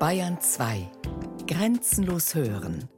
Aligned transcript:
Bayern 0.00 0.40
2. 0.40 0.90
Grenzenlos 1.46 2.34
hören. 2.34 2.88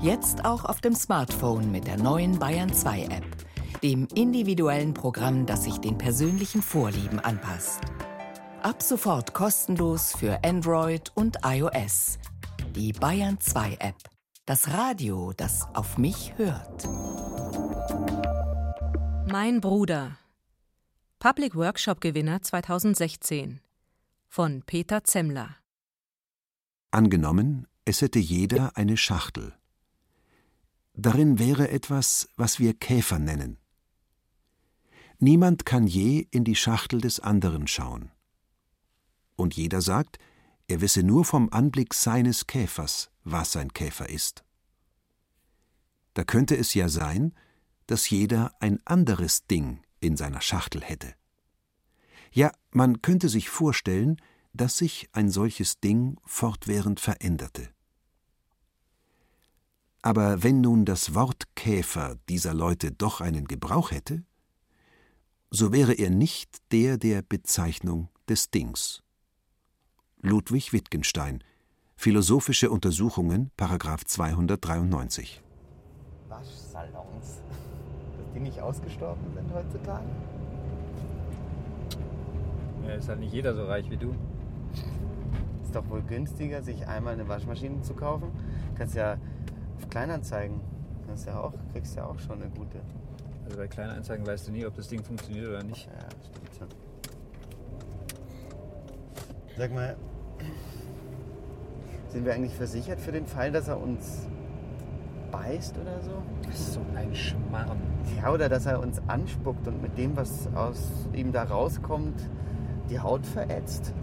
Jetzt 0.00 0.46
auch 0.46 0.64
auf 0.64 0.80
dem 0.80 0.94
Smartphone 0.94 1.70
mit 1.70 1.86
der 1.86 1.98
neuen 1.98 2.38
Bayern 2.38 2.72
2 2.72 3.02
App, 3.02 3.26
dem 3.82 4.08
individuellen 4.14 4.94
Programm, 4.94 5.44
das 5.44 5.64
sich 5.64 5.76
den 5.76 5.98
persönlichen 5.98 6.62
Vorlieben 6.62 7.20
anpasst. 7.20 7.80
Ab 8.62 8.82
sofort 8.82 9.34
kostenlos 9.34 10.16
für 10.16 10.42
Android 10.42 11.12
und 11.16 11.36
iOS. 11.44 12.18
Die 12.74 12.94
Bayern 12.94 13.38
2 13.38 13.74
App. 13.80 13.96
Das 14.46 14.72
Radio, 14.72 15.34
das 15.36 15.68
auf 15.74 15.98
mich 15.98 16.32
hört. 16.38 16.88
Mein 19.30 19.60
Bruder. 19.60 20.16
Public 21.18 21.54
Workshop 21.54 22.00
Gewinner 22.00 22.40
2016 22.40 23.60
von 24.28 24.62
Peter 24.64 25.04
Zemmler. 25.04 25.59
Angenommen, 26.90 27.68
es 27.84 28.02
hätte 28.02 28.18
jeder 28.18 28.76
eine 28.76 28.96
Schachtel. 28.96 29.54
Darin 30.94 31.38
wäre 31.38 31.70
etwas, 31.70 32.28
was 32.36 32.58
wir 32.58 32.74
Käfer 32.74 33.18
nennen. 33.18 33.58
Niemand 35.18 35.64
kann 35.64 35.86
je 35.86 36.26
in 36.30 36.44
die 36.44 36.56
Schachtel 36.56 37.00
des 37.00 37.20
anderen 37.20 37.66
schauen. 37.68 38.10
Und 39.36 39.54
jeder 39.54 39.82
sagt, 39.82 40.18
er 40.66 40.80
wisse 40.80 41.02
nur 41.02 41.24
vom 41.24 41.48
Anblick 41.50 41.94
seines 41.94 42.46
Käfers, 42.46 43.10
was 43.22 43.52
sein 43.52 43.72
Käfer 43.72 44.08
ist. 44.08 44.44
Da 46.14 46.24
könnte 46.24 46.56
es 46.56 46.74
ja 46.74 46.88
sein, 46.88 47.34
dass 47.86 48.10
jeder 48.10 48.52
ein 48.60 48.80
anderes 48.84 49.46
Ding 49.46 49.80
in 50.00 50.16
seiner 50.16 50.40
Schachtel 50.40 50.82
hätte. 50.82 51.14
Ja, 52.32 52.52
man 52.72 53.02
könnte 53.02 53.28
sich 53.28 53.48
vorstellen, 53.48 54.20
dass 54.52 54.78
sich 54.78 55.08
ein 55.12 55.30
solches 55.30 55.80
Ding 55.80 56.16
fortwährend 56.24 57.00
veränderte. 57.00 57.68
Aber 60.02 60.42
wenn 60.42 60.60
nun 60.60 60.84
das 60.84 61.14
Wort 61.14 61.54
Käfer 61.54 62.16
dieser 62.28 62.54
Leute 62.54 62.90
doch 62.90 63.20
einen 63.20 63.46
Gebrauch 63.46 63.90
hätte, 63.90 64.24
so 65.50 65.72
wäre 65.72 65.92
er 65.92 66.10
nicht 66.10 66.58
der 66.72 66.96
der 66.96 67.22
Bezeichnung 67.22 68.08
des 68.28 68.50
Dings. 68.50 69.02
Ludwig 70.22 70.72
Wittgenstein 70.72 71.42
Philosophische 71.96 72.70
Untersuchungen, 72.70 73.50
Paragraph 73.58 74.06
293. 74.06 75.42
Waschsalons. 76.28 77.42
Dass 78.16 78.32
die 78.32 78.40
nicht 78.40 78.58
ausgestorben 78.58 79.22
sind 79.34 79.52
heutzutage? 79.52 80.06
Ja, 82.86 82.94
ist 82.94 83.06
halt 83.06 83.20
nicht 83.20 83.34
jeder 83.34 83.54
so 83.54 83.66
reich 83.66 83.90
wie 83.90 83.98
du. 83.98 84.14
Ist 85.62 85.74
doch 85.74 85.88
wohl 85.88 86.02
günstiger, 86.02 86.62
sich 86.62 86.86
einmal 86.86 87.14
eine 87.14 87.28
Waschmaschine 87.28 87.80
zu 87.82 87.94
kaufen. 87.94 88.30
Kannst 88.76 88.94
ja 88.94 89.18
auf 89.76 89.88
Kleinanzeigen, 89.88 90.60
kannst 91.06 91.26
ja 91.26 91.40
auch, 91.40 91.52
kriegst 91.72 91.96
ja 91.96 92.06
auch 92.06 92.18
schon 92.18 92.42
eine 92.42 92.50
gute. 92.50 92.80
Also 93.44 93.56
bei 93.56 93.68
Kleinanzeigen 93.68 94.26
weißt 94.26 94.48
du 94.48 94.52
nie, 94.52 94.66
ob 94.66 94.74
das 94.74 94.88
Ding 94.88 95.02
funktioniert 95.02 95.48
oder 95.48 95.62
nicht. 95.62 95.86
Ja, 95.86 96.08
stimmt 96.28 96.56
schon. 96.58 96.68
Sag 99.56 99.74
mal, 99.74 99.96
sind 102.08 102.24
wir 102.24 102.34
eigentlich 102.34 102.54
versichert 102.54 103.00
für 103.00 103.12
den 103.12 103.26
Fall, 103.26 103.52
dass 103.52 103.68
er 103.68 103.80
uns 103.80 104.26
beißt 105.30 105.78
oder 105.78 106.00
so? 106.02 106.22
Das 106.44 106.58
ist 106.58 106.72
so 106.74 106.80
ein 106.96 107.14
Schmarrn. 107.14 107.80
Ja, 108.16 108.32
oder 108.32 108.48
dass 108.48 108.66
er 108.66 108.80
uns 108.80 109.00
anspuckt 109.06 109.66
und 109.68 109.80
mit 109.80 109.96
dem, 109.96 110.16
was 110.16 110.48
aus 110.54 111.08
ihm 111.12 111.32
da 111.32 111.44
rauskommt, 111.44 112.28
die 112.88 112.98
Haut 112.98 113.24
verätzt. 113.24 113.94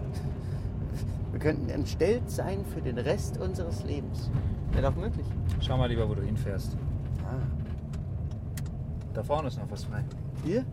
Wir 1.38 1.52
könnten 1.52 1.70
entstellt 1.70 2.28
sein 2.28 2.64
für 2.74 2.82
den 2.82 2.98
Rest 2.98 3.38
unseres 3.38 3.84
Lebens. 3.84 4.28
Wäre 4.72 4.90
doch 4.90 4.96
möglich. 4.96 5.24
Schau 5.60 5.76
mal 5.76 5.86
lieber, 5.86 6.08
wo 6.08 6.14
du 6.16 6.22
hinfährst. 6.22 6.76
Ah, 7.24 7.36
Da 9.14 9.22
vorne 9.22 9.46
ist 9.46 9.56
noch 9.56 9.70
was 9.70 9.84
frei. 9.84 10.04
hier? 10.42 10.66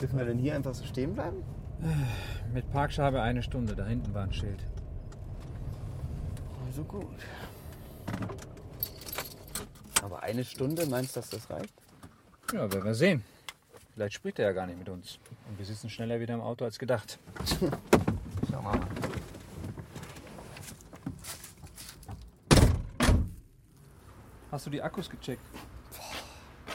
Dürfen 0.00 0.18
wir 0.18 0.24
denn 0.24 0.38
hier 0.38 0.54
einfach 0.54 0.72
so 0.72 0.82
stehen 0.86 1.12
bleiben? 1.12 1.42
Mit 2.54 2.70
Parkscheibe 2.72 3.20
eine 3.20 3.42
Stunde. 3.42 3.76
Da 3.76 3.84
hinten 3.84 4.14
war 4.14 4.22
ein 4.22 4.32
Schild. 4.32 4.64
Also 6.66 6.82
gut. 6.84 7.04
Aber 10.02 10.22
eine 10.22 10.42
Stunde, 10.42 10.86
meinst 10.86 11.14
du, 11.16 11.20
dass 11.20 11.28
das 11.28 11.50
reicht? 11.50 11.74
Ja, 12.54 12.60
werden 12.72 12.84
wir 12.84 12.94
sehen. 12.94 13.22
Vielleicht 13.92 14.14
spricht 14.14 14.38
er 14.38 14.46
ja 14.46 14.52
gar 14.52 14.66
nicht 14.66 14.78
mit 14.78 14.88
uns. 14.88 15.18
Und 15.50 15.58
wir 15.58 15.66
sitzen 15.66 15.90
schneller 15.90 16.18
wieder 16.18 16.32
im 16.32 16.40
Auto 16.40 16.64
als 16.64 16.78
gedacht. 16.78 17.18
Schau 18.50 18.62
mal. 18.62 18.80
Hast 24.50 24.66
du 24.66 24.70
die 24.70 24.82
Akkus 24.82 25.10
gecheckt? 25.10 25.42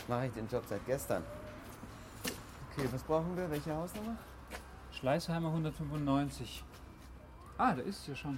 Mache 0.07 0.27
ich 0.27 0.33
den 0.33 0.47
Job 0.47 0.63
seit 0.67 0.85
gestern. 0.85 1.23
Okay, 2.71 2.87
was 2.91 3.01
brauchen 3.03 3.35
wir? 3.35 3.49
Welche 3.49 3.75
Hausnummer? 3.75 4.15
Schleißheimer 4.91 5.47
195. 5.49 6.63
Ah, 7.57 7.73
da 7.73 7.81
ist 7.81 8.01
es 8.01 8.07
ja 8.07 8.15
schon. 8.15 8.37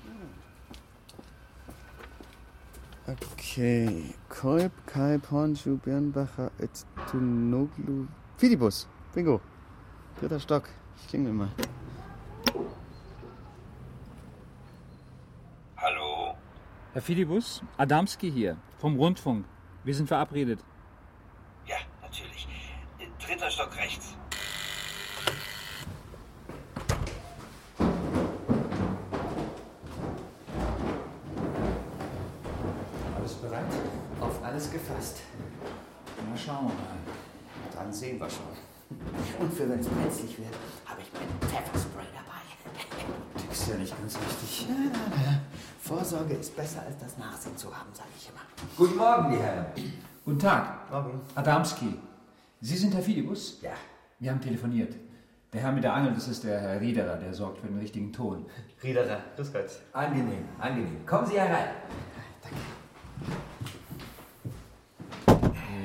Okay. 3.07 4.15
Kolb, 4.29 4.71
Kalb, 4.87 5.29
Hornschuh, 5.29 5.77
Birnbacher, 5.77 6.51
Öztunoglu. 6.59 8.07
Fidibus. 8.37 8.87
Bingo. 9.13 9.41
Dritter 10.19 10.39
Stock. 10.39 10.69
Ich 10.97 11.07
klingel 11.09 11.33
mal. 11.33 11.49
Hallo? 15.77 16.35
Herr 16.95 17.01
Fidibus, 17.01 17.61
Adamski 17.75 18.31
hier, 18.31 18.55
vom 18.77 18.95
Rundfunk. 18.95 19.45
Wir 19.83 19.93
sind 19.93 20.07
verabredet. 20.07 20.61
Ja, 21.67 21.75
natürlich. 22.01 22.47
Dritter 23.19 23.49
Stock 23.49 23.75
rechts. 23.75 24.15
Alles 33.17 33.33
bereit? 33.33 33.65
Auf 34.21 34.41
alles 34.41 34.71
gefasst. 34.71 35.19
Na, 36.29 36.37
schauen 36.37 36.67
wir 36.67 36.75
mal. 36.75 36.97
Dann 37.75 37.91
sehen 37.91 38.17
wir 38.21 38.29
schon. 38.29 38.45
Und 39.41 39.53
für 39.53 39.69
wenn 39.69 39.81
es 39.81 39.87
brenzlig 39.89 40.37
wird, 40.37 40.55
habe 40.85 41.01
ich 41.01 41.11
mein 41.11 41.49
Pfefferspray 41.49 41.94
Tickst 43.65 43.77
ja 43.77 43.81
nicht 43.81 43.97
ganz 43.97 44.15
richtig. 44.15 44.67
Nein, 44.69 44.91
nein, 44.91 45.23
nein. 45.25 45.41
Vorsorge 45.79 46.35
ist 46.35 46.55
besser 46.55 46.83
als 46.83 46.99
das 46.99 47.17
Nachsehen 47.17 47.57
zu 47.57 47.75
haben, 47.75 47.89
sage 47.93 48.09
ich 48.15 48.29
immer. 48.29 48.41
Guten 48.77 48.95
Morgen, 48.95 49.31
die 49.31 49.37
Herren. 49.37 49.65
Guten 50.23 50.39
Tag. 50.39 50.91
Morgen. 50.91 51.19
Adamski. 51.33 51.97
Sie 52.61 52.77
sind 52.77 52.93
Herr 52.93 53.01
Fidibus? 53.01 53.59
Ja. 53.63 53.71
Wir 54.19 54.29
haben 54.31 54.41
telefoniert. 54.41 54.93
Der 55.51 55.61
Herr 55.61 55.71
mit 55.71 55.83
der 55.83 55.95
Angel, 55.95 56.13
das 56.13 56.27
ist 56.27 56.43
der 56.43 56.59
Herr 56.59 56.79
Riederer, 56.79 57.17
der 57.17 57.33
sorgt 57.33 57.59
für 57.59 57.67
den 57.67 57.79
richtigen 57.79 58.13
Ton. 58.13 58.45
Riederer, 58.83 59.19
grüß 59.35 59.51
Gott. 59.51 59.69
Angenehm, 59.93 60.45
angenehm. 60.59 61.03
Kommen 61.05 61.25
Sie 61.25 61.39
herein. 61.39 61.69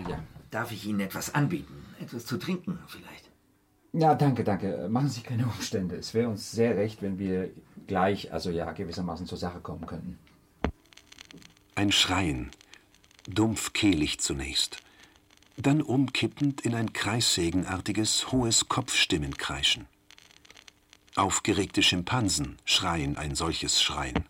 Ja. 0.06 0.18
Darf 0.50 0.70
ich 0.70 0.86
Ihnen 0.86 1.00
etwas 1.00 1.34
anbieten? 1.34 1.86
Etwas 1.98 2.26
zu 2.26 2.36
trinken 2.36 2.78
vielleicht? 2.88 3.29
Ja, 3.92 4.14
danke, 4.14 4.44
danke. 4.44 4.88
Machen 4.88 5.08
Sie 5.08 5.14
sich 5.14 5.24
keine 5.24 5.44
Umstände. 5.46 5.96
Es 5.96 6.14
wäre 6.14 6.28
uns 6.28 6.52
sehr 6.52 6.76
recht, 6.76 7.02
wenn 7.02 7.18
wir 7.18 7.50
gleich, 7.86 8.32
also 8.32 8.50
ja, 8.50 8.70
gewissermaßen 8.72 9.26
zur 9.26 9.38
Sache 9.38 9.60
kommen 9.60 9.86
könnten. 9.86 10.18
Ein 11.74 11.90
Schreien, 11.90 12.50
dumpf 13.26 13.72
kehlig 13.72 14.20
zunächst, 14.20 14.78
dann 15.56 15.82
umkippend 15.82 16.60
in 16.60 16.74
ein 16.74 16.92
kreissägenartiges, 16.92 18.30
hohes 18.32 18.68
Kopfstimmenkreischen. 18.68 19.86
Aufgeregte 21.16 21.82
Schimpansen 21.82 22.58
schreien 22.64 23.16
ein 23.16 23.34
solches 23.34 23.82
Schreien. 23.82 24.24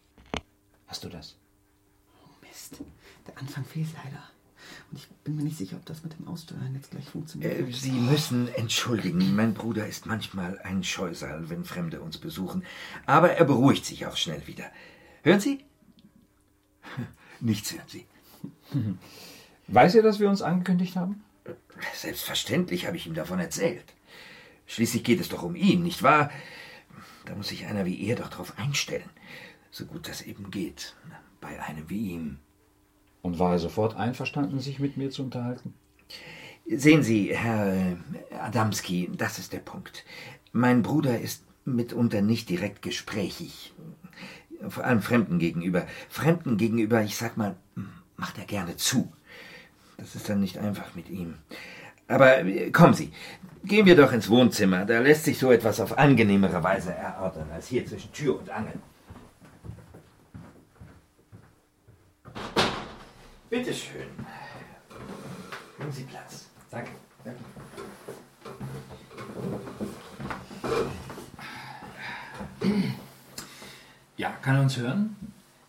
Hast 0.86 1.04
du 1.04 1.08
das? 1.08 1.36
Mist. 2.40 2.82
Der 3.26 3.38
Anfang 3.38 3.64
fehlt 3.64 3.88
leider. 3.92 4.22
Und 4.90 4.98
ich 4.98 5.08
bin 5.22 5.36
mir 5.36 5.44
nicht 5.44 5.56
sicher, 5.56 5.76
ob 5.76 5.86
das 5.86 6.02
mit 6.02 6.18
dem 6.18 6.26
Aussteuern 6.26 6.74
jetzt 6.74 6.90
gleich 6.90 7.08
funktioniert. 7.08 7.60
Äh, 7.60 7.72
Sie 7.72 7.92
müssen 7.92 8.48
entschuldigen. 8.54 9.36
Mein 9.36 9.54
Bruder 9.54 9.86
ist 9.86 10.06
manchmal 10.06 10.58
ein 10.60 10.82
Scheusal, 10.82 11.48
wenn 11.48 11.64
Fremde 11.64 12.00
uns 12.00 12.18
besuchen. 12.18 12.64
Aber 13.06 13.32
er 13.32 13.44
beruhigt 13.44 13.84
sich 13.86 14.06
auch 14.06 14.16
schnell 14.16 14.46
wieder. 14.46 14.64
Hören 15.22 15.40
Sie? 15.40 15.64
Nichts 17.40 17.72
hören 17.72 17.86
Sie. 17.86 18.06
Weiß 19.68 19.94
er, 19.94 20.02
dass 20.02 20.18
wir 20.18 20.28
uns 20.28 20.42
angekündigt 20.42 20.96
haben? 20.96 21.22
Selbstverständlich 21.94 22.86
habe 22.86 22.96
ich 22.96 23.06
ihm 23.06 23.14
davon 23.14 23.38
erzählt. 23.38 23.94
Schließlich 24.66 25.04
geht 25.04 25.20
es 25.20 25.28
doch 25.28 25.42
um 25.42 25.54
ihn, 25.54 25.82
nicht 25.82 26.02
wahr? 26.02 26.30
Da 27.26 27.34
muss 27.34 27.48
sich 27.48 27.66
einer 27.66 27.86
wie 27.86 28.06
er 28.08 28.16
doch 28.16 28.28
drauf 28.28 28.58
einstellen. 28.58 29.08
So 29.70 29.86
gut 29.86 30.08
das 30.08 30.22
eben 30.22 30.50
geht. 30.50 30.96
Bei 31.40 31.62
einem 31.62 31.88
wie 31.88 32.10
ihm. 32.10 32.38
Und 33.22 33.38
war 33.38 33.52
er 33.52 33.58
sofort 33.58 33.96
einverstanden, 33.96 34.60
sich 34.60 34.78
mit 34.78 34.96
mir 34.96 35.10
zu 35.10 35.22
unterhalten? 35.22 35.74
Sehen 36.66 37.02
Sie, 37.02 37.36
Herr 37.36 37.96
Adamski, 38.40 39.10
das 39.16 39.38
ist 39.38 39.52
der 39.52 39.58
Punkt. 39.58 40.04
Mein 40.52 40.82
Bruder 40.82 41.20
ist 41.20 41.44
mitunter 41.64 42.22
nicht 42.22 42.48
direkt 42.48 42.82
gesprächig. 42.82 43.74
Vor 44.68 44.84
allem 44.84 45.02
Fremden 45.02 45.38
gegenüber. 45.38 45.86
Fremden 46.08 46.56
gegenüber, 46.56 47.02
ich 47.02 47.16
sag 47.16 47.36
mal, 47.36 47.56
macht 48.16 48.38
er 48.38 48.44
gerne 48.44 48.76
zu. 48.76 49.12
Das 49.96 50.14
ist 50.14 50.28
dann 50.28 50.40
nicht 50.40 50.58
einfach 50.58 50.94
mit 50.94 51.10
ihm. 51.10 51.34
Aber 52.08 52.44
äh, 52.44 52.70
kommen 52.70 52.94
Sie, 52.94 53.12
gehen 53.64 53.86
wir 53.86 53.96
doch 53.96 54.12
ins 54.12 54.28
Wohnzimmer. 54.28 54.84
Da 54.84 54.98
lässt 55.00 55.24
sich 55.24 55.38
so 55.38 55.52
etwas 55.52 55.80
auf 55.80 55.96
angenehmere 55.96 56.62
Weise 56.62 56.92
erörtern 56.92 57.48
als 57.52 57.68
hier 57.68 57.86
zwischen 57.86 58.12
Tür 58.12 58.38
und 58.38 58.50
Angel. 58.50 58.74
Bitte 63.50 63.74
schön. 63.74 64.06
Nehmen 65.76 65.90
Sie 65.90 66.04
Platz. 66.04 66.46
Danke. 66.70 66.92
Danke. 67.24 67.40
Ja, 74.16 74.30
kann 74.40 74.54
er 74.54 74.62
uns 74.62 74.76
hören? 74.76 75.16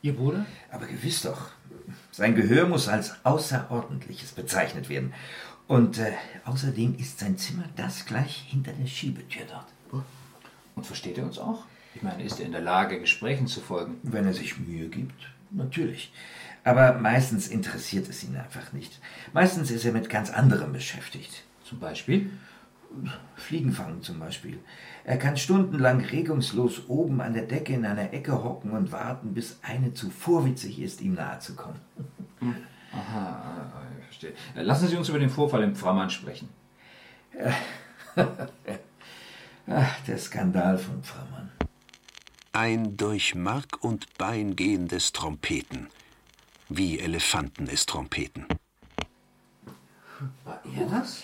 Ihr 0.04 0.16
Bruder? 0.16 0.46
Aber 0.70 0.86
gewiss 0.86 1.24
doch. 1.24 1.50
Sein 2.12 2.36
Gehör 2.36 2.68
muss 2.68 2.88
als 2.88 3.16
außerordentliches 3.26 4.34
bezeichnet 4.34 4.88
werden. 4.88 5.14
Und 5.68 5.98
äh, 5.98 6.14
außerdem 6.46 7.00
ist 7.00 7.18
sein 7.18 7.40
Zimmer 7.40 7.64
das 7.78 8.06
gleich 8.06 8.46
hinter 8.48 8.74
der 8.74 8.86
Schiebetür 8.86 9.46
dort. 9.50 10.04
Und 10.76 10.86
versteht 10.86 11.18
er 11.18 11.24
uns 11.24 11.40
auch? 11.40 11.64
Ich 11.96 12.04
meine, 12.04 12.24
ist 12.24 12.40
er 12.40 12.46
in 12.46 12.52
der 12.52 12.62
Lage, 12.62 13.00
Gesprächen 13.00 13.48
zu 13.48 13.60
folgen? 13.60 14.00
Wenn 14.04 14.26
er 14.26 14.34
sich 14.34 14.60
Mühe 14.60 14.88
gibt, 14.88 15.32
natürlich. 15.50 16.12
Aber 16.64 16.94
meistens 16.94 17.48
interessiert 17.48 18.08
es 18.08 18.24
ihn 18.24 18.36
einfach 18.36 18.72
nicht. 18.74 19.00
Meistens 19.34 19.72
ist 19.72 19.86
er 19.86 19.94
mit 19.94 20.10
ganz 20.10 20.30
anderem 20.30 20.74
beschäftigt. 20.74 21.44
Zum 21.64 21.80
Beispiel? 21.80 22.30
Fliegen 23.36 23.72
fangen 23.72 24.04
zum 24.04 24.20
Beispiel. 24.20 24.60
Er 25.04 25.18
kann 25.18 25.38
stundenlang 25.38 26.02
regungslos 26.02 26.84
oben 26.88 27.22
an 27.22 27.34
der 27.34 27.44
Decke 27.44 27.74
in 27.74 27.86
einer 27.86 28.14
Ecke 28.14 28.44
hocken 28.44 28.72
und 28.72 28.92
warten, 28.92 29.34
bis 29.34 29.60
eine 29.62 29.94
zu 29.94 30.10
vorwitzig 30.10 30.80
ist, 30.80 31.02
ihm 31.02 31.14
nahe 31.14 31.40
zu 31.40 31.56
kommen. 31.56 31.80
Aha, 32.94 33.82
ich 34.00 34.06
verstehe. 34.06 34.34
Äh, 34.56 34.64
lassen 34.64 34.88
Sie 34.90 34.98
uns 34.98 35.08
über 35.08 35.20
den 35.20 35.30
Vorfall 35.30 35.64
im 35.64 35.76
Frammann 35.76 36.10
sprechen. 36.10 36.50
Ach, 39.68 40.00
der 40.06 40.18
Skandal 40.18 40.78
von 40.78 41.02
Frammann. 41.02 41.50
Ein 42.52 42.98
durch 42.98 43.36
Mark 43.36 43.82
und 43.82 44.18
Bein 44.18 44.58
gehendes 44.58 45.14
Trompeten, 45.14 45.88
wie 46.78 47.00
Elefanten 47.00 47.68
es 47.68 47.86
trompeten. 47.86 48.46
War 50.44 50.62
er 50.76 50.86
das? 50.88 51.24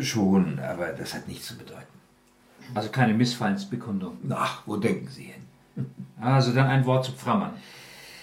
Schon, 0.00 0.58
aber 0.58 0.88
das 0.88 1.14
hat 1.14 1.28
nichts 1.28 1.46
zu 1.46 1.56
bedeuten. 1.56 1.86
Also 2.74 2.90
keine 2.90 3.14
Missfallensbekundung. 3.14 4.18
Ach, 4.30 4.62
wo 4.66 4.76
denken 4.76 5.08
Sie 5.08 5.24
hin? 5.24 5.42
Also 6.20 6.52
dann 6.52 6.68
ein 6.68 6.86
Wort 6.86 7.04
zu 7.04 7.12
Frammann. 7.12 7.54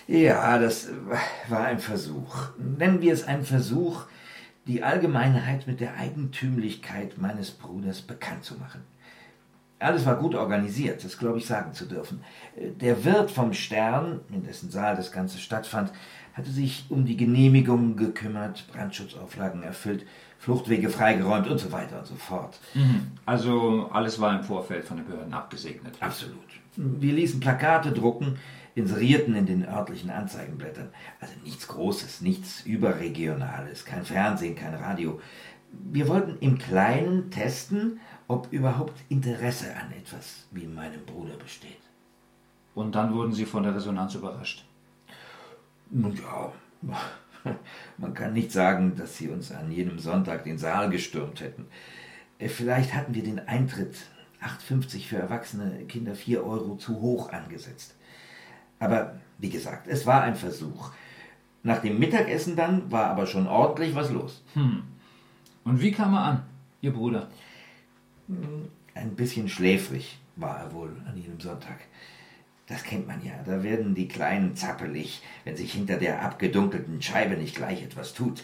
Ja, 0.08 0.58
das 0.58 0.88
war 1.50 1.66
ein 1.66 1.80
Versuch. 1.80 2.48
Nennen 2.58 3.02
wir 3.02 3.12
es 3.12 3.28
einen 3.28 3.44
Versuch, 3.44 4.06
die 4.68 4.84
Allgemeinheit 4.84 5.68
mit 5.68 5.82
der 5.82 5.96
Eigentümlichkeit 5.96 7.18
meines 7.18 7.52
Bruders 7.52 8.02
bekannt 8.02 8.46
zu 8.46 8.56
machen. 8.56 8.84
Alles 9.80 10.06
war 10.06 10.16
gut 10.16 10.36
organisiert, 10.36 11.04
das 11.04 11.18
glaube 11.18 11.40
ich 11.40 11.46
sagen 11.46 11.74
zu 11.74 11.86
dürfen. 11.86 12.24
Der 12.56 13.04
Wirt 13.04 13.32
vom 13.32 13.54
Stern, 13.54 14.22
in 14.32 14.44
dessen 14.44 14.72
Saal 14.72 14.96
das 14.96 15.12
Ganze 15.12 15.40
stattfand, 15.40 15.92
hatte 16.40 16.52
sich 16.52 16.86
um 16.90 17.06
die 17.06 17.18
Genehmigungen 17.18 17.96
gekümmert, 17.96 18.66
Brandschutzauflagen 18.72 19.62
erfüllt, 19.64 20.06
Fluchtwege 20.38 20.90
freigeräumt 20.90 21.48
und 21.48 21.60
so 21.60 21.72
weiter 21.72 22.00
und 22.00 22.08
so 22.08 22.16
fort. 22.16 22.60
Also 23.26 23.90
alles 23.92 24.20
war 24.22 24.38
im 24.38 24.44
Vorfeld 24.44 24.86
von 24.86 24.98
den 24.98 25.06
Behörden 25.06 25.34
abgesegnet. 25.34 25.96
Absolut. 26.00 26.38
Wir 26.78 27.14
ließen 27.14 27.42
Plakate 27.42 27.92
drucken, 27.92 28.38
inserierten 28.74 29.36
in 29.36 29.46
den 29.46 29.68
örtlichen 29.68 30.10
Anzeigenblättern. 30.10 30.90
Also 31.20 31.34
nichts 31.44 31.68
Großes, 31.68 32.22
nichts 32.22 32.62
Überregionales, 32.66 33.84
kein 33.84 34.06
Fernsehen, 34.06 34.56
kein 34.56 34.76
Radio. 34.76 35.20
Wir 35.72 36.08
wollten 36.08 36.38
im 36.40 36.58
Kleinen 36.58 37.32
testen, 37.32 38.00
ob 38.30 38.48
überhaupt 38.52 38.94
Interesse 39.10 39.76
an 39.76 39.92
etwas 39.92 40.48
wie 40.52 40.68
meinem 40.68 41.06
Bruder 41.06 41.36
besteht. 41.36 41.82
Und 42.76 42.96
dann 42.96 43.14
wurden 43.14 43.34
Sie 43.34 43.46
von 43.46 43.64
der 43.64 43.76
Resonanz 43.76 44.16
überrascht. 44.16 44.66
Nun 45.90 46.16
ja, 46.16 46.52
man 47.98 48.14
kann 48.14 48.34
nicht 48.34 48.52
sagen, 48.52 48.96
dass 48.96 49.18
sie 49.18 49.30
uns 49.30 49.52
an 49.52 49.72
jenem 49.72 50.00
Sonntag 50.00 50.44
den 50.44 50.58
Saal 50.58 50.90
gestürmt 50.90 51.42
hätten. 51.42 51.66
Äh, 52.38 52.50
Vielleicht 52.50 52.94
hatten 52.94 53.14
wir 53.16 53.24
den 53.24 53.40
Eintritt 53.48 53.96
8,50 54.42 55.08
für 55.08 55.18
erwachsene 55.18 55.86
Kinder 55.86 56.16
4 56.16 56.46
Euro 56.46 56.76
zu 56.76 57.02
hoch 57.02 57.32
angesetzt. 57.32 57.96
Aber 58.80 59.20
wie 59.38 59.50
gesagt, 59.50 59.88
es 59.88 60.06
war 60.06 60.22
ein 60.22 60.36
Versuch. 60.36 60.92
Nach 61.64 61.80
dem 61.82 62.00
Mittagessen 62.00 62.56
dann 62.56 62.90
war 62.90 63.08
aber 63.08 63.26
schon 63.28 63.48
ordentlich 63.48 63.94
was 63.96 64.12
los. 64.12 64.42
Und 65.66 65.82
wie 65.82 65.92
kam 65.92 66.14
er 66.14 66.22
an, 66.24 66.44
Ihr 66.82 66.94
Bruder? 66.94 67.28
Ein 68.94 69.16
bisschen 69.16 69.50
schläfrig 69.50 70.20
war 70.38 70.60
er 70.60 70.72
wohl 70.72 70.96
an 71.06 71.18
jenem 71.18 71.40
Sonntag. 71.42 71.80
Das 72.70 72.84
kennt 72.84 73.08
man 73.08 73.26
ja. 73.26 73.34
Da 73.46 73.64
werden 73.64 73.96
die 73.96 74.08
Kleinen 74.08 74.56
zappelig, 74.56 75.24
wenn 75.44 75.58
sich 75.58 75.74
hinter 75.74 75.98
der 75.98 76.22
abgedunkelten 76.22 77.02
Scheibe 77.02 77.36
nicht 77.36 77.56
gleich 77.56 77.82
etwas 77.82 78.14
tut. 78.14 78.44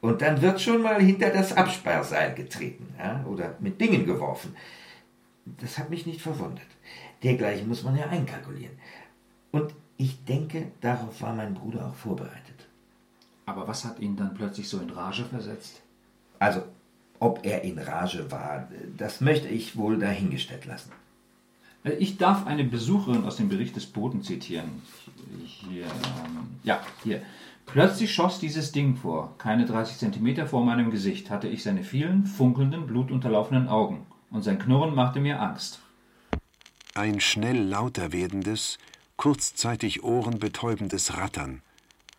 Und 0.00 0.22
dann 0.22 0.40
wird 0.40 0.60
schon 0.60 0.80
mal 0.80 1.00
hinter 1.00 1.28
das 1.30 1.54
Absperrseil 1.56 2.34
getreten 2.34 2.94
ja? 2.98 3.24
oder 3.26 3.56
mit 3.60 3.78
Dingen 3.80 4.06
geworfen. 4.06 4.56
Das 5.44 5.76
hat 5.76 5.90
mich 5.90 6.06
nicht 6.06 6.22
verwundert. 6.22 6.66
Dergleichen 7.22 7.68
muss 7.68 7.82
man 7.82 7.96
ja 7.96 8.06
einkalkulieren. 8.08 8.78
Und 9.52 9.74
ich 9.98 10.24
denke, 10.24 10.72
darauf 10.80 11.20
war 11.20 11.34
mein 11.34 11.54
Bruder 11.54 11.88
auch 11.88 11.94
vorbereitet. 11.94 12.68
Aber 13.44 13.68
was 13.68 13.84
hat 13.84 13.98
ihn 13.98 14.16
dann 14.16 14.34
plötzlich 14.34 14.68
so 14.68 14.78
in 14.78 14.90
Rage 14.90 15.24
versetzt? 15.24 15.82
Also, 16.38 16.62
ob 17.18 17.44
er 17.44 17.62
in 17.62 17.78
Rage 17.78 18.30
war, 18.30 18.68
das 18.96 19.20
möchte 19.20 19.48
ich 19.48 19.76
wohl 19.76 19.98
dahingestellt 19.98 20.64
lassen. 20.64 20.92
Äh, 21.84 21.92
Ich 21.92 22.16
darf 22.16 22.46
eine 22.46 22.64
Besucherin 22.64 23.24
aus 23.24 23.36
dem 23.36 23.48
Bericht 23.48 23.76
des 23.76 23.86
Boten 23.86 24.22
zitieren. 24.22 24.82
Hier, 25.44 25.84
ähm, 25.84 26.48
ja, 26.62 26.80
hier. 27.02 27.22
Plötzlich 27.66 28.14
schoss 28.14 28.40
dieses 28.40 28.72
Ding 28.72 28.96
vor. 28.96 29.34
Keine 29.36 29.66
30 29.66 29.98
Zentimeter 29.98 30.46
vor 30.46 30.64
meinem 30.64 30.90
Gesicht 30.90 31.28
hatte 31.28 31.48
ich 31.48 31.62
seine 31.62 31.84
vielen, 31.84 32.24
funkelnden, 32.24 32.86
blutunterlaufenden 32.86 33.68
Augen. 33.68 34.06
Und 34.30 34.42
sein 34.42 34.58
Knurren 34.58 34.94
machte 34.94 35.20
mir 35.20 35.40
Angst. 35.40 35.80
Ein 36.94 37.20
schnell 37.20 37.58
lauter 37.58 38.12
werdendes, 38.12 38.78
kurzzeitig 39.16 40.02
ohrenbetäubendes 40.02 41.16
Rattern, 41.18 41.60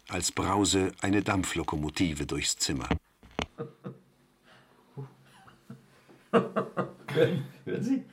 als 0.07 0.31
brause 0.31 0.91
eine 1.01 1.23
Dampflokomotive 1.23 2.25
durchs 2.27 2.57
Zimmer. 2.57 2.87
Hören 6.31 7.43
Sie? 7.83 8.03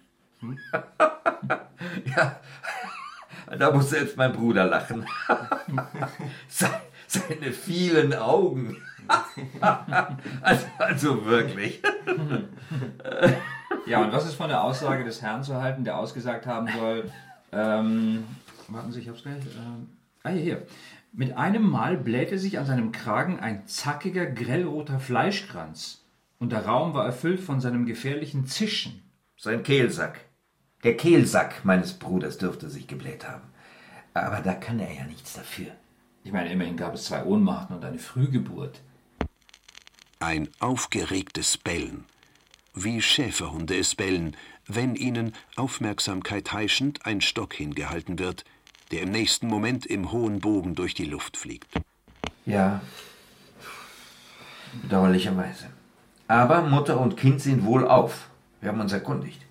ja, 2.17 2.41
da 3.59 3.71
muss 3.71 3.91
selbst 3.91 4.17
mein 4.17 4.33
Bruder 4.33 4.65
lachen. 4.67 5.07
Se- 6.49 6.69
Seine 7.07 7.53
vielen 7.53 8.15
Augen. 8.15 8.77
also, 10.41 10.67
also 10.79 11.25
wirklich. 11.25 11.81
Ja, 13.87 14.03
und 14.03 14.13
was 14.13 14.27
ist 14.27 14.35
von 14.35 14.49
der 14.49 14.63
Aussage 14.65 15.05
des 15.05 15.23
Herrn 15.23 15.45
zu 15.45 15.63
halten, 15.63 15.85
der 15.85 15.99
ausgesagt 15.99 16.47
haben 16.47 16.67
soll, 16.77 17.11
ähm, 17.53 18.25
warten 18.67 18.91
Sie, 18.91 19.01
ich 19.01 19.09
hab's 19.09 19.23
gleich, 19.23 19.37
ähm, 19.37 19.89
ah, 20.25 20.31
hier, 20.31 20.43
hier. 20.43 20.67
Mit 21.13 21.37
einem 21.37 21.63
Mal 21.71 21.97
blähte 21.97 22.39
sich 22.39 22.59
an 22.59 22.67
seinem 22.67 22.91
Kragen 22.91 23.39
ein 23.39 23.67
zackiger, 23.69 24.27
grellroter 24.27 24.99
Fleischkranz 24.99 26.05
und 26.41 26.51
der 26.51 26.67
Raum 26.67 26.93
war 26.93 27.07
erfüllt 27.07 27.41
von 27.41 27.61
seinem 27.61 27.87
gefährlichen 27.87 28.47
Zischen. 28.47 29.03
Sein 29.39 29.63
Kehlsack. 29.63 30.21
Der 30.87 30.97
Kehlsack 30.97 31.65
meines 31.65 31.95
Bruders 31.95 32.39
dürfte 32.39 32.71
sich 32.71 32.87
gebläht 32.87 33.27
haben. 33.27 33.43
Aber 34.15 34.41
da 34.41 34.55
kann 34.55 34.79
er 34.79 34.95
ja 34.95 35.03
nichts 35.03 35.33
dafür. 35.33 35.73
Ich 36.23 36.31
meine, 36.31 36.53
immerhin 36.53 36.77
gab 36.77 36.95
es 36.95 37.07
zwei 37.07 37.25
Ohnmachten 37.25 37.75
und 37.75 37.85
eine 37.85 37.99
Frühgeburt. 37.99 38.81
Ein 40.21 40.49
aufgeregtes 40.61 41.59
Bellen, 41.59 42.05
wie 42.73 43.03
Schäferhunde 43.03 43.77
es 43.77 43.97
bellen, 43.97 44.37
wenn 44.69 44.95
ihnen, 44.95 45.33
Aufmerksamkeit 45.57 46.53
heischend, 46.53 47.05
ein 47.05 47.21
Stock 47.21 47.55
hingehalten 47.55 48.21
wird, 48.21 48.45
der 48.93 49.03
im 49.03 49.11
nächsten 49.11 49.49
Moment 49.49 49.87
im 49.87 50.13
hohen 50.13 50.39
Bogen 50.39 50.77
durch 50.77 50.95
die 50.95 51.07
Luft 51.07 51.37
fliegt. 51.37 51.75
Ja, 52.45 52.81
bedauerlicherweise. 54.83 55.67
Aber 56.29 56.63
Mutter 56.63 57.01
und 57.01 57.17
Kind 57.17 57.41
sind 57.41 57.65
wohl 57.65 57.89
auf. 57.89 58.31
Wir 58.61 58.69
haben 58.69 58.81
uns 58.81 58.93
erkundigt. 58.93 59.46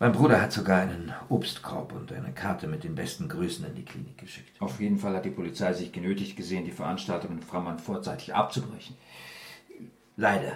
Mein 0.00 0.12
Bruder 0.12 0.40
hat 0.40 0.52
sogar 0.52 0.82
einen 0.82 1.12
Obstkorb 1.28 1.92
und 1.92 2.12
eine 2.12 2.32
Karte 2.32 2.68
mit 2.68 2.84
den 2.84 2.94
besten 2.94 3.28
Grüßen 3.28 3.66
in 3.66 3.74
die 3.74 3.84
Klinik 3.84 4.16
geschickt. 4.16 4.60
Auf 4.60 4.80
jeden 4.80 4.98
Fall 4.98 5.16
hat 5.16 5.24
die 5.24 5.30
Polizei 5.30 5.72
sich 5.72 5.90
genötigt 5.90 6.36
gesehen, 6.36 6.64
die 6.64 6.70
Veranstaltung 6.70 7.32
in 7.32 7.42
Frammann 7.42 7.80
vorzeitig 7.80 8.32
abzubrechen. 8.32 8.96
Leider. 10.16 10.52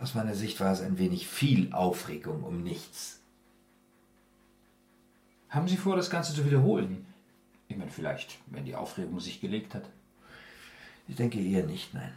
Aus 0.00 0.16
meiner 0.16 0.34
Sicht 0.34 0.58
war 0.58 0.72
es 0.72 0.80
ein 0.80 0.98
wenig 0.98 1.28
viel 1.28 1.72
Aufregung 1.72 2.42
um 2.42 2.64
nichts. 2.64 3.20
Haben 5.50 5.68
Sie 5.68 5.76
vor, 5.76 5.94
das 5.94 6.10
Ganze 6.10 6.34
zu 6.34 6.44
wiederholen? 6.44 7.06
Ich 7.68 7.76
meine, 7.76 7.92
vielleicht, 7.92 8.38
wenn 8.46 8.64
die 8.64 8.74
Aufregung 8.74 9.20
sich 9.20 9.40
gelegt 9.40 9.76
hat. 9.76 9.88
Ich 11.06 11.14
denke 11.14 11.38
eher 11.40 11.64
nicht, 11.64 11.94
nein. 11.94 12.12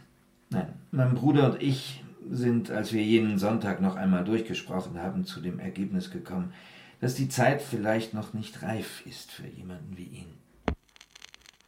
Nein, 0.50 0.72
mein 0.90 1.14
Bruder 1.14 1.52
und 1.52 1.62
ich 1.62 2.02
sind, 2.30 2.70
als 2.70 2.92
wir 2.92 3.02
jenen 3.02 3.38
Sonntag 3.38 3.80
noch 3.80 3.96
einmal 3.96 4.24
durchgesprochen 4.24 4.98
haben, 4.98 5.24
zu 5.24 5.40
dem 5.40 5.58
Ergebnis 5.58 6.10
gekommen, 6.10 6.52
dass 7.00 7.14
die 7.14 7.28
Zeit 7.28 7.62
vielleicht 7.62 8.14
noch 8.14 8.32
nicht 8.34 8.62
reif 8.62 9.04
ist 9.06 9.30
für 9.30 9.46
jemanden 9.46 9.96
wie 9.96 10.04
ihn. 10.04 10.34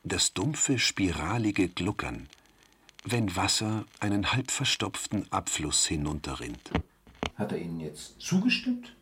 Das 0.02 0.32
dumpfe, 0.32 0.78
spiralige 0.78 1.68
Gluckern, 1.68 2.26
wenn 3.04 3.36
Wasser 3.36 3.84
einen 4.00 4.32
halb 4.32 4.50
verstopften 4.50 5.30
Abfluss 5.30 5.86
hinunterrinnt. 5.86 6.70
Hat 7.36 7.52
er 7.52 7.58
Ihnen 7.58 7.80
jetzt 7.80 8.20
zugestimmt 8.20 8.94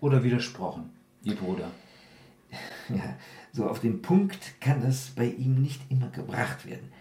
oder 0.00 0.22
widersprochen, 0.24 0.90
Ihr 1.22 1.36
Bruder? 1.36 1.70
Ja, 2.88 3.16
so 3.52 3.66
auf 3.66 3.80
den 3.80 4.02
Punkt 4.02 4.60
kann 4.60 4.82
das 4.82 5.12
bei 5.16 5.26
ihm 5.26 5.62
nicht 5.62 5.80
immer 5.88 6.08
gebracht 6.10 6.66
werden, 6.66 6.92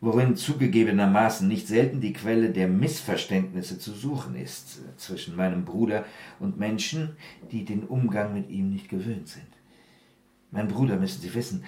worin 0.00 0.34
zugegebenermaßen 0.34 1.46
nicht 1.46 1.68
selten 1.68 2.00
die 2.00 2.12
Quelle 2.12 2.50
der 2.50 2.68
Missverständnisse 2.68 3.78
zu 3.78 3.92
suchen 3.92 4.34
ist 4.34 4.80
zwischen 4.96 5.36
meinem 5.36 5.64
Bruder 5.64 6.04
und 6.38 6.58
Menschen, 6.58 7.16
die 7.52 7.64
den 7.64 7.84
Umgang 7.84 8.32
mit 8.32 8.48
ihm 8.48 8.70
nicht 8.70 8.88
gewöhnt 8.88 9.28
sind. 9.28 9.46
Mein 10.50 10.68
Bruder, 10.68 10.96
müssen 10.96 11.20
Sie 11.20 11.34
wissen, 11.34 11.64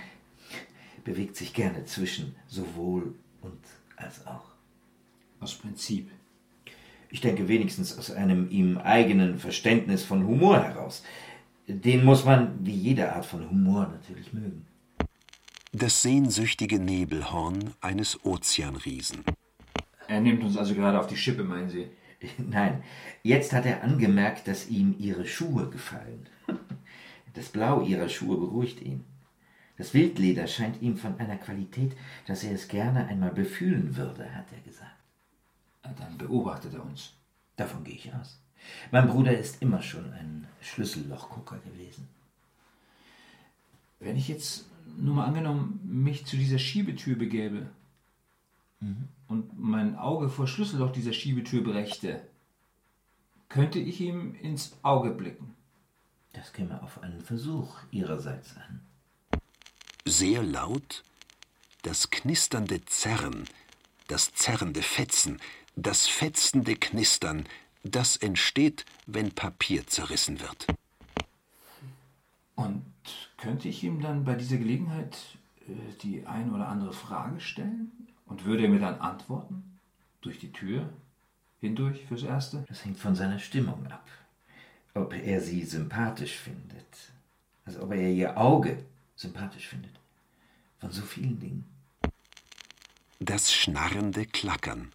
bewegt 1.05 1.37
sich 1.37 1.53
gerne 1.53 1.85
zwischen 1.85 2.35
sowohl 2.47 3.15
und 3.43 3.59
als 3.97 4.27
auch. 4.27 4.53
Aus 5.41 5.55
Prinzip. 5.55 6.11
Ich 7.11 7.21
denke 7.21 7.49
wenigstens 7.49 7.99
aus 7.99 8.11
einem 8.11 8.49
ihm 8.51 8.79
eigenen 8.79 9.39
Verständnis 9.39 10.03
von 10.05 10.27
Humor 10.27 10.63
heraus. 10.63 11.03
Den 11.67 12.05
muss 12.05 12.25
man 12.25 12.65
wie 12.65 12.75
jede 12.75 13.13
Art 13.13 13.27
von 13.27 13.49
Humor 13.51 13.89
natürlich 13.89 14.33
mögen. 14.33 14.65
Das 15.75 16.03
sehnsüchtige 16.03 16.79
Nebelhorn 16.79 17.73
eines 17.81 18.27
Ozeanriesen. 18.27 19.25
Er 20.07 20.21
nimmt 20.21 20.45
uns 20.45 20.59
also 20.59 20.75
gerade 20.75 21.01
auf 21.01 21.07
die 21.07 21.17
Schippe, 21.17 21.45
meinen 21.45 21.71
Sie? 21.71 21.89
Nein, 22.37 22.83
jetzt 23.23 23.55
hat 23.55 23.65
er 23.65 23.83
angemerkt, 23.83 24.47
dass 24.47 24.69
ihm 24.69 24.95
ihre 24.99 25.27
Schuhe 25.27 25.69
gefallen. 25.71 26.29
Das 27.35 27.49
Blau 27.49 27.81
ihrer 27.81 28.11
Schuhe 28.11 28.37
beruhigt 28.37 28.83
ihn. 28.83 29.07
Das 29.79 29.95
Wildleder 29.95 30.47
scheint 30.47 30.83
ihm 30.83 30.99
von 30.99 31.19
einer 31.19 31.39
Qualität, 31.39 31.97
dass 32.27 32.45
er 32.45 32.53
es 32.53 32.69
gerne 32.69 33.07
einmal 33.07 33.31
befühlen 33.31 33.97
würde, 33.97 34.35
hat 34.35 34.53
er 34.53 34.61
gesagt. 34.61 34.93
Dann 35.99 36.19
beobachtet 36.19 36.75
er 36.75 36.85
uns. 36.85 37.15
Davon 37.57 37.85
gehe 37.85 37.95
ich 37.95 38.13
aus. 38.13 38.39
Mein 38.91 39.09
Bruder 39.09 39.35
ist 39.35 39.63
immer 39.63 39.81
schon 39.81 40.13
ein 40.13 40.47
Schlüssellochgucker 40.61 41.57
gewesen. 41.61 42.07
Wenn 43.99 44.17
ich 44.17 44.29
jetzt 44.29 44.67
nur 44.97 45.15
mal 45.15 45.27
angenommen 45.27 45.81
mich 45.85 46.27
zu 46.27 46.37
dieser 46.37 46.59
Schiebetür 46.59 47.17
begäbe 47.17 47.71
mhm. 48.81 49.09
und 49.29 49.59
mein 49.59 49.97
Auge 49.97 50.29
vor 50.29 50.47
Schlüsselloch 50.47 50.93
dieser 50.93 51.13
Schiebetür 51.13 51.63
brächte, 51.63 52.27
könnte 53.49 53.79
ich 53.79 54.01
ihm 54.01 54.35
ins 54.35 54.77
Auge 54.83 55.11
blicken. 55.11 55.55
Das 56.33 56.53
käme 56.53 56.83
auf 56.83 57.03
einen 57.03 57.21
Versuch 57.21 57.77
Ihrerseits 57.91 58.57
an. 58.57 58.81
Sehr 60.07 60.43
laut 60.43 61.05
das 61.83 62.11
knisternde 62.11 62.85
Zerren, 62.85 63.49
das 64.07 64.33
zerrende 64.35 64.83
Fetzen, 64.83 65.41
das 65.77 66.07
fetzende 66.07 66.77
Knistern, 66.77 67.47
das 67.83 68.17
entsteht, 68.17 68.85
wenn 69.07 69.33
Papier 69.33 69.87
zerrissen 69.87 70.41
wird. 70.41 70.67
Und 72.55 72.85
könnte 73.43 73.69
ich 73.69 73.83
ihm 73.83 74.01
dann 74.01 74.25
bei 74.25 74.37
dieser 74.37 74.57
Gelegenheit 74.57 75.19
äh, 75.67 75.73
die 76.03 76.25
ein 76.27 76.53
oder 76.55 76.69
andere 76.69 76.93
Frage 76.93 77.41
stellen? 77.41 77.91
Und 78.27 78.45
würde 78.45 78.63
er 78.63 78.69
mir 78.69 78.79
dann 78.79 79.01
antworten? 79.01 79.79
Durch 80.21 80.39
die 80.39 80.53
Tür? 80.53 80.89
Hindurch 81.61 82.07
fürs 82.07 82.23
Erste? 82.23 82.65
Das 82.69 82.85
hängt 82.85 82.99
von 82.99 83.17
seiner 83.17 83.41
Stimmung 83.41 83.85
ab. 83.89 84.09
Ob 84.95 85.13
er 85.13 85.41
sie 85.41 85.65
sympathisch 85.65 86.37
findet. 86.37 86.87
Also 87.65 87.83
ob 87.83 87.93
er 87.93 88.11
ihr 88.11 88.39
Auge 88.39 88.79
sympathisch 89.17 89.67
findet. 89.67 89.93
Von 90.79 90.93
so 90.93 91.03
vielen 91.03 91.41
Dingen. 91.41 91.65
Das 93.19 93.53
schnarrende 93.53 94.25
Klackern, 94.25 94.91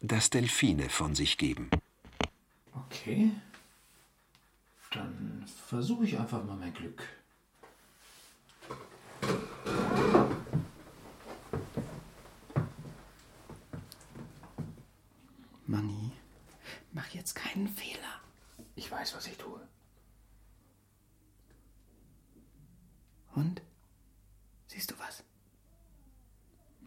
das 0.00 0.30
Delfine 0.30 0.88
von 0.88 1.14
sich 1.14 1.36
geben. 1.36 1.68
Okay. 2.72 3.30
Dann 4.90 5.44
versuche 5.68 6.04
ich 6.04 6.18
einfach 6.18 6.44
mal 6.44 6.56
mein 6.56 6.72
Glück. 6.72 7.02
Manni, 15.66 16.12
mach 16.92 17.08
jetzt 17.08 17.34
keinen 17.34 17.68
Fehler. 17.68 18.20
Ich 18.76 18.90
weiß, 18.90 19.14
was 19.16 19.26
ich 19.26 19.36
tue. 19.36 19.60
Und? 23.34 23.62
Siehst 24.68 24.90
du 24.90 24.98
was? 24.98 25.24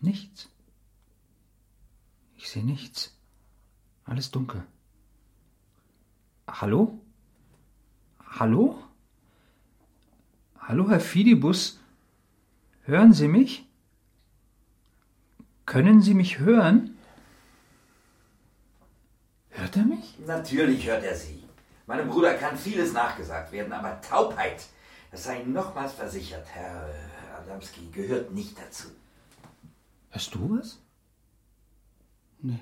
Nichts. 0.08 0.48
Ich 2.38 2.50
sehe 2.50 2.64
nichts. 2.64 3.14
Alles 4.06 4.32
dunkel. 4.32 4.64
Hallo? 6.48 6.98
Hallo? 8.40 8.82
Hallo, 10.60 10.90
Herr 10.90 11.02
Fidibus? 11.02 11.80
Hören 12.84 13.12
Sie 13.12 13.28
mich? 13.28 13.66
Können 15.66 16.02
Sie 16.02 16.14
mich 16.14 16.40
hören? 16.40 16.98
Hört 19.50 19.76
er 19.76 19.84
mich? 19.84 20.18
Natürlich 20.26 20.88
hört 20.88 21.04
er 21.04 21.18
Sie. 21.18 21.44
Meinem 21.86 22.08
Bruder 22.08 22.34
kann 22.36 22.58
vieles 22.58 22.94
nachgesagt 22.94 23.52
werden, 23.52 23.74
aber 23.74 24.00
Taubheit, 24.00 24.68
das 25.12 25.26
sei 25.26 25.44
nochmals 25.44 25.92
versichert, 25.92 26.48
Herr 26.54 26.88
Adamski, 27.40 27.90
gehört 27.92 28.32
nicht 28.32 28.58
dazu. 28.58 28.88
Hörst 30.18 30.34
du 30.34 30.58
was? 30.58 30.82
Nee, 32.42 32.60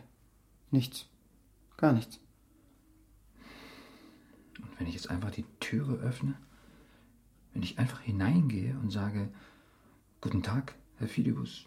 nichts. 0.71 1.07
Gar 1.77 1.93
nichts. 1.93 2.19
Und 4.61 4.77
wenn 4.77 4.87
ich 4.87 4.95
jetzt 4.95 5.09
einfach 5.09 5.31
die 5.31 5.45
Türe 5.61 5.93
öffne, 5.93 6.35
wenn 7.53 7.63
ich 7.63 7.79
einfach 7.79 8.01
hineingehe 8.01 8.77
und 8.77 8.91
sage, 8.91 9.29
Guten 10.19 10.43
Tag, 10.43 10.75
Herr 10.97 11.07
Fidibus. 11.07 11.65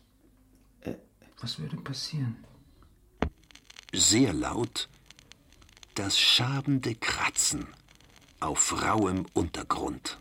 Äh, 0.82 0.96
Was 1.40 1.58
würde 1.58 1.78
passieren? 1.78 2.36
Sehr 3.94 4.34
laut 4.34 4.90
das 5.94 6.18
schabende 6.18 6.96
Kratzen 6.96 7.66
auf 8.40 8.84
rauem 8.84 9.24
Untergrund. 9.32 10.18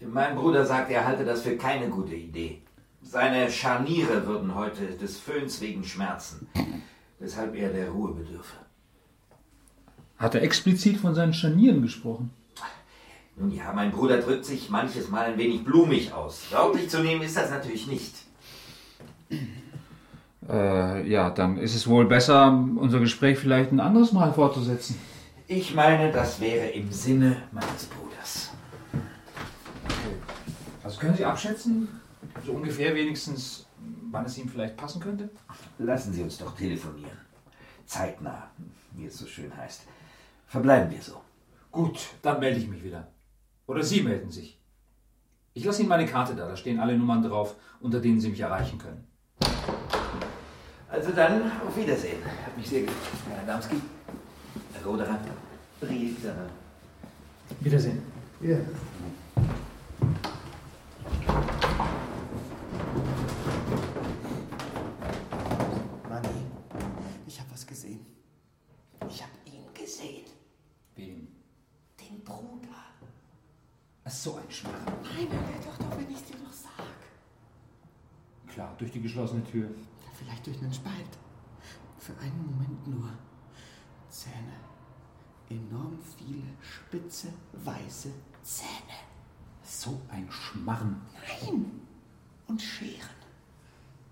Mein 0.00 0.34
Bruder 0.34 0.66
sagt, 0.66 0.90
er 0.90 1.06
halte 1.06 1.24
das 1.24 1.42
für 1.42 1.56
keine 1.56 1.90
gute 1.90 2.16
Idee. 2.16 2.65
Seine 3.08 3.48
Scharniere 3.52 4.26
würden 4.26 4.56
heute 4.56 4.84
des 5.00 5.16
Föhns 5.16 5.60
wegen 5.60 5.84
schmerzen, 5.84 6.48
weshalb 7.20 7.54
er 7.54 7.68
der 7.68 7.90
Ruhe 7.90 8.12
bedürfe. 8.12 8.56
Hat 10.18 10.34
er 10.34 10.42
explizit 10.42 10.96
von 10.96 11.14
seinen 11.14 11.32
Scharnieren 11.32 11.82
gesprochen? 11.82 12.30
Nun 13.36 13.52
ja, 13.52 13.72
mein 13.72 13.92
Bruder 13.92 14.18
drückt 14.18 14.44
sich 14.44 14.70
manches 14.70 15.08
Mal 15.08 15.26
ein 15.26 15.38
wenig 15.38 15.64
blumig 15.64 16.12
aus. 16.12 16.46
Wörtlich 16.50 16.88
zu 16.88 17.00
nehmen 17.00 17.22
ist 17.22 17.36
das 17.36 17.50
natürlich 17.50 17.86
nicht. 17.86 18.12
Äh, 20.48 21.08
ja, 21.08 21.30
dann 21.30 21.58
ist 21.58 21.76
es 21.76 21.86
wohl 21.86 22.06
besser, 22.06 22.48
unser 22.76 22.98
Gespräch 22.98 23.38
vielleicht 23.38 23.70
ein 23.70 23.80
anderes 23.80 24.12
Mal 24.12 24.32
fortzusetzen. 24.32 24.98
Ich 25.46 25.76
meine, 25.76 26.10
das 26.10 26.40
wäre 26.40 26.68
im 26.70 26.90
Sinne 26.90 27.36
meines 27.52 27.84
Bruders. 27.84 28.50
Okay. 29.84 30.16
Also 30.82 30.98
können 30.98 31.16
Sie 31.16 31.24
abschätzen, 31.24 31.88
so 32.44 32.52
ungefähr 32.52 32.94
wenigstens, 32.94 33.66
wann 34.10 34.24
es 34.24 34.38
ihm 34.38 34.48
vielleicht 34.48 34.76
passen 34.76 35.00
könnte? 35.00 35.30
Lassen 35.78 36.12
Sie 36.12 36.22
uns 36.22 36.38
doch 36.38 36.54
telefonieren. 36.56 37.18
Zeitnah, 37.86 38.50
wie 38.92 39.06
es 39.06 39.18
so 39.18 39.26
schön 39.26 39.54
heißt. 39.56 39.82
Verbleiben 40.46 40.90
wir 40.90 41.02
so. 41.02 41.20
Gut, 41.70 41.98
dann 42.22 42.40
melde 42.40 42.58
ich 42.58 42.68
mich 42.68 42.82
wieder. 42.82 43.06
Oder 43.66 43.82
Sie 43.82 44.02
melden 44.02 44.30
sich. 44.30 44.58
Ich 45.54 45.64
lasse 45.64 45.80
Ihnen 45.80 45.88
meine 45.88 46.06
Karte 46.06 46.34
da, 46.34 46.48
da 46.48 46.56
stehen 46.56 46.78
alle 46.78 46.96
Nummern 46.96 47.22
drauf, 47.22 47.54
unter 47.80 48.00
denen 48.00 48.20
Sie 48.20 48.28
mich 48.28 48.40
erreichen 48.40 48.78
können. 48.78 49.06
Also 50.88 51.12
dann, 51.12 51.50
auf 51.66 51.76
Wiedersehen. 51.76 52.24
Hat 52.24 52.56
mich 52.56 52.68
sehr 52.68 52.82
gefreut, 52.82 53.20
Herr 53.30 53.42
Adamski. 53.42 53.76
Herr 54.72 54.84
Roderer. 54.86 55.18
Briefsache. 55.80 56.48
Wiedersehen. 57.60 58.02
Ja. 58.40 58.56
So 74.08 74.36
ein 74.36 74.48
Schmarrn. 74.48 74.84
Nein, 74.84 75.26
nein, 75.28 75.28
nein, 75.28 75.60
doch, 75.64 75.76
doch, 75.78 75.98
wenn 75.98 76.08
ich 76.08 76.24
dir 76.24 76.36
doch 76.36 76.52
sag. 76.52 76.86
klar, 78.46 78.72
durch 78.78 78.92
die 78.92 79.02
geschlossene 79.02 79.42
Tür. 79.44 79.68
Vielleicht 80.14 80.46
durch 80.46 80.60
einen 80.62 80.72
Spalt. 80.72 81.18
Für 81.98 82.16
einen 82.18 82.46
Moment 82.46 82.86
nur. 82.86 83.10
Zähne. 84.08 84.54
Enorm 85.50 85.98
viele 86.16 86.44
spitze, 86.60 87.28
weiße 87.52 88.10
Zähne. 88.42 88.98
So 89.62 90.00
ein 90.08 90.30
Schmarren. 90.30 91.00
Nein! 91.12 91.80
Und 92.46 92.62
Scheren. 92.62 93.16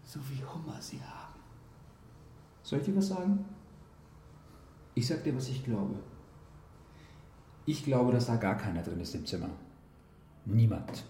So 0.05 0.19
wie 0.29 0.45
Hummer 0.45 0.83
sie 0.83 1.01
haben. 1.01 1.39
Soll 2.65 2.81
ich 2.81 2.85
dir 2.85 2.97
was 2.97 3.09
sagen? 3.09 3.45
Ich 4.95 5.07
sag 5.07 5.23
dir, 5.23 5.37
was 5.37 5.49
ich 5.49 5.65
glaube. 5.65 5.95
Ich 7.67 7.85
glaube, 7.85 8.13
dass 8.13 8.27
da 8.27 8.37
gar 8.37 8.57
keiner 8.57 8.83
drin 8.83 9.01
ist 9.01 9.15
im 9.15 9.25
Zimmer. 9.25 9.51
Niemand. 10.47 11.05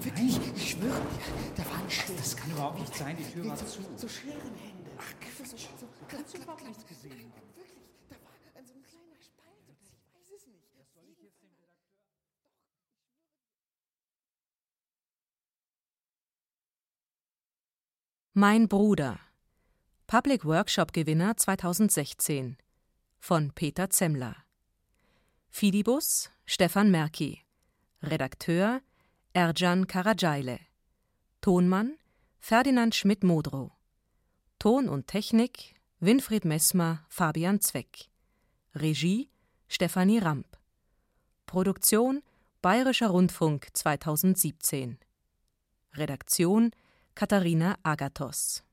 Wirklich, 0.00 0.40
ich 0.56 0.70
schwöre 0.70 0.90
dir, 0.90 1.54
da 1.56 1.66
war 1.66 1.78
ein 1.82 1.90
Schatz. 1.90 2.16
Das 2.16 2.36
kann 2.36 2.50
überhaupt 2.50 2.80
nicht 2.80 2.94
sein, 2.94 3.16
die 3.16 3.24
Tür 3.24 3.46
war 3.46 3.56
zu. 3.56 3.66
So 3.96 4.08
Scherenhände. 4.08 4.90
Ach, 4.98 5.12
so, 5.36 5.44
so, 5.44 5.56
so, 5.56 5.86
Hast 6.18 6.34
du 6.34 6.38
überhaupt 6.38 6.66
nichts 6.66 6.86
gesehen? 6.86 7.32
Wirklich, 7.54 7.78
da 8.08 8.16
war 8.16 8.32
ein, 8.54 8.66
so 8.66 8.74
ein 8.74 8.82
kleiner 8.82 9.20
Spalt. 9.20 9.68
Ich 9.68 9.92
weiß 10.14 10.40
es 10.40 10.46
nicht. 10.46 10.66
Das 10.78 10.92
soll 10.94 11.04
ich 11.12 11.22
jetzt 11.22 11.42
dem 11.42 11.50
Redakteur. 11.50 11.84
Mein 18.34 18.68
Bruder. 18.68 19.20
Public 20.06 20.44
Workshop 20.44 20.92
Gewinner 20.92 21.36
2016 21.36 22.56
von 23.18 23.52
Peter 23.52 23.90
Zemmler. 23.90 24.36
Fidibus 25.54 26.30
Stefan 26.46 26.90
Merki. 26.90 27.42
Redakteur 28.02 28.80
Ercan 29.34 29.86
Karacayle. 29.86 30.58
Tonmann 31.42 31.98
Ferdinand 32.40 32.94
Schmidt-Modrow. 32.94 33.70
Ton 34.58 34.88
und 34.88 35.06
Technik 35.08 35.74
Winfried 36.00 36.46
Messmer, 36.46 37.04
Fabian 37.10 37.60
Zweck. 37.60 38.08
Regie 38.74 39.28
Stefanie 39.68 40.20
Ramp. 40.20 40.56
Produktion 41.44 42.22
Bayerischer 42.62 43.08
Rundfunk 43.08 43.68
2017. 43.74 44.98
Redaktion 45.94 46.70
Katharina 47.14 47.76
Agathos 47.82 48.64